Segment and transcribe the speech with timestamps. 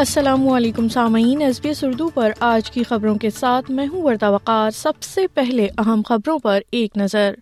[0.00, 4.02] السلام علیکم سامعین ایس بی ایس اردو پر آج کی خبروں کے ساتھ میں ہوں
[4.02, 7.32] وردہ وقار سب سے پہلے اہم خبروں پر ایک نظر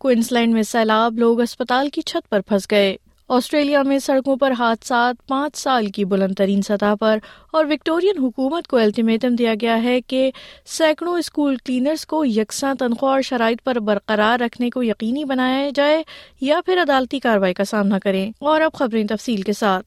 [0.00, 2.94] کوئنس لینڈ میں سیلاب لوگ اسپتال کی چھت پر پھنس گئے
[3.38, 7.18] آسٹریلیا میں سڑکوں پر حادثات پانچ سال کی بلند ترین سطح پر
[7.52, 10.30] اور وکٹورین حکومت کو الٹیمیٹم دیا گیا ہے کہ
[10.76, 16.02] سینکڑوں اسکول کلینرز کو یکساں تنخواہ اور شرائط پر برقرار رکھنے کو یقینی بنایا جائے
[16.40, 19.86] یا پھر عدالتی کاروائی کا سامنا کریں اور اب خبریں تفصیل کے ساتھ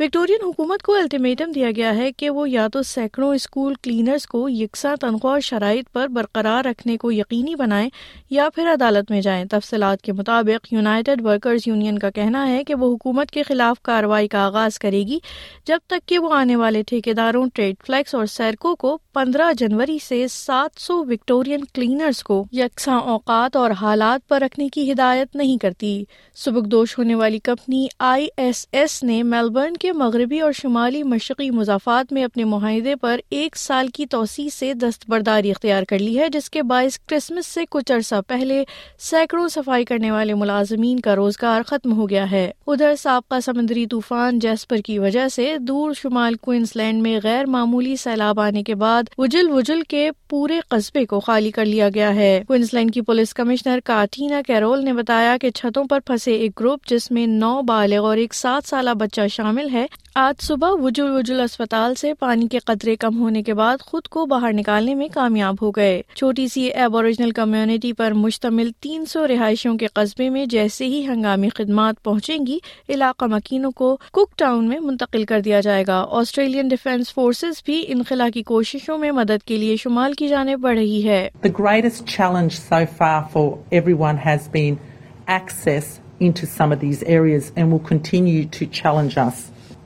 [0.00, 4.48] وکٹورین حکومت کو الٹیمیٹم دیا گیا ہے کہ وہ یا تو سینکڑوں اسکول کلینرس کو
[4.48, 7.88] یکساں تنخواہ اور شرائط پر برقرار رکھنے کو یقینی بنائیں
[8.30, 12.74] یا پھر عدالت میں جائیں تفصیلات کے مطابق یونائیٹڈ ورکرز یونین کا کہنا ہے کہ
[12.82, 15.18] وہ حکومت کے خلاف کارروائی کا آغاز کرے گی
[15.66, 20.24] جب تک کہ وہ آنے والے ٹھیکیداروں ٹریڈ فلیکس اور سیرکوں کو پندرہ جنوری سے
[20.30, 26.02] سات سو وکٹورین کلینرس کو یکساں اوقات اور حالات پر رکھنے کی ہدایت نہیں کرتی
[26.44, 31.50] سبکدوش ہونے والی کمپنی آئی ایس ایس نے میلبرن کے کے مغربی اور شمالی مشرقی
[31.58, 36.28] مضافات میں اپنے معاہدے پر ایک سال کی توسیع سے دستبرداری اختیار کر لی ہے
[36.32, 38.62] جس کے باعث کرسمس سے کچھ عرصہ پہلے
[39.06, 44.38] سینکڑوں صفائی کرنے والے ملازمین کا روزگار ختم ہو گیا ہے ادھر سابقہ سمندری طوفان
[44.44, 49.08] جیسپر کی وجہ سے دور شمال کوئنس لینڈ میں غیر معمولی سیلاب آنے کے بعد
[49.18, 53.34] اجل وجل کے پورے قصبے کو خالی کر لیا گیا ہے کوئنس لینڈ کی پولیس
[53.40, 58.06] کمشنر کاٹینا کیرول نے بتایا کہ چھتوں پر پھنسے ایک گروپ جس میں نو بالغ
[58.08, 59.86] اور ایک سات سالہ بچہ شامل ہے ہے
[60.20, 64.24] آج صبح وجول وجول اسپتال سے پانی کے قطرے کم ہونے کے بعد خود کو
[64.32, 69.76] باہر نکالنے میں کامیاب ہو گئے چھوٹی سی ایبوریجنل کمیونٹی پر مشتمل تین سو رہائشیوں
[69.78, 72.58] کے قصبے میں جیسے ہی ہنگامی خدمات پہنچیں گی
[72.94, 77.82] علاقہ مکینوں کو کک ٹاؤن میں منتقل کر دیا جائے گا آسٹریلین ڈیفینس فورسز بھی
[77.96, 81.26] انخلا کی کوششوں میں مدد کے لیے شمال کی جانب بڑھ رہی ہے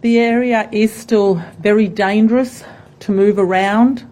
[0.02, 2.64] The area is still very dangerous
[3.00, 4.04] to move around,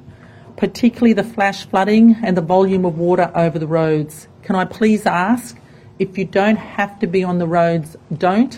[0.57, 4.29] particularly the flash flooding and the volume of water over the roads.
[4.45, 5.59] Can I please ask,
[5.99, 8.57] if you don't have to be on the roads, don't.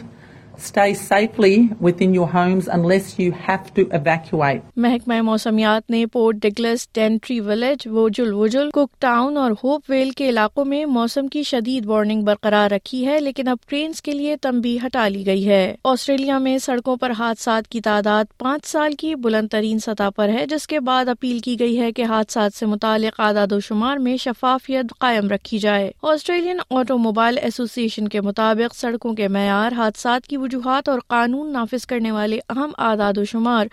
[4.77, 8.71] محکمہ موسمیات نے Port Douglas Daintree Village Wujal Wujal
[9.01, 13.49] Cooktown اور Hope Vale کے علاقوں میں موسم کی شدید وارننگ برقرار رکھی ہے لیکن
[13.49, 15.63] اب ٹرینس کے لیے تمبی ہٹا لی گئی ہے
[15.93, 20.45] آسٹریلیا میں سڑکوں پر حادثات کی تعداد پانچ سال کی بلند ترین سطح پر ہے
[20.51, 24.17] جس کے بعد اپیل کی گئی ہے کہ حادثات سے متعلق اعداد و شمار میں
[24.25, 30.27] شفافیت قائم رکھی جائے آسٹریلین آٹو موبائل ایسوسی ایشن کے مطابق سڑکوں کے معیار حادثات
[30.27, 33.67] کی وجوہات اور قانون نافذ کرنے والے اہم اعداد و شمار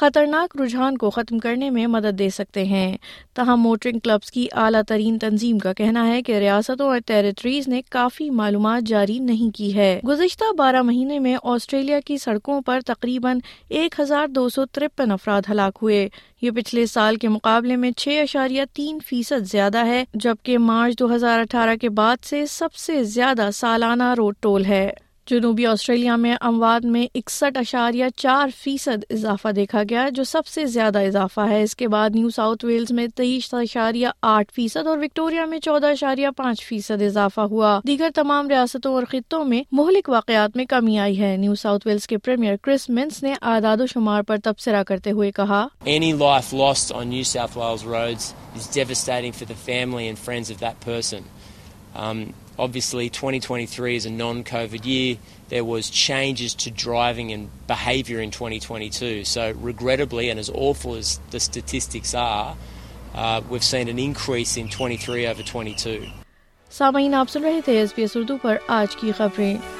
[0.00, 2.88] خطرناک رجحان کو ختم کرنے میں مدد دے سکتے ہیں
[3.36, 7.80] تاہم موٹرنگ کلبز کی اعلیٰ ترین تنظیم کا کہنا ہے کہ ریاستوں اور ٹیریٹریز نے
[7.96, 13.38] کافی معلومات جاری نہیں کی ہے گزشتہ بارہ مہینے میں آسٹریلیا کی سڑکوں پر تقریباً
[13.80, 16.08] ایک ہزار دو سو ترپن افراد ہلاک ہوئے
[16.42, 21.14] یہ پچھلے سال کے مقابلے میں چھ اشاریہ تین فیصد زیادہ ہے جبکہ مارچ دو
[21.14, 24.88] ہزار اٹھارہ کے بعد سے سب سے زیادہ سالانہ روڈ ٹول ہے
[25.30, 30.64] جنوبی آسٹریلیا میں اموات میں اکسٹھ اشاریہ چار فیصد اضافہ دیکھا گیا جو سب سے
[30.74, 34.98] زیادہ اضافہ ہے اس کے بعد نیو ساؤتھ ویلز میں تیئیس اشاریہ آٹھ فیصد اور
[34.98, 40.08] وکٹوریہ میں چودہ اشاریہ پانچ فیصد اضافہ ہوا دیگر تمام ریاستوں اور خطوں میں مہلک
[40.16, 43.86] واقعات میں کمی آئی ہے نیو ساؤتھ ویلز کے پریمیئر کرس منس نے اعداد و
[43.94, 45.66] شمار پر تبصرہ کرتے ہوئے کہا
[52.58, 55.16] obviously 2023 is a non-covid year
[55.48, 61.20] there was changes to driving and behaviour in 2022 so regrettably and as awful as
[61.30, 62.56] the statistics are
[63.14, 66.04] uh, we've seen an increase in 23 over 22
[66.76, 69.75] سامعین آپ سن رہے تھے ایس بی ایس اردو پر آج کی خبریں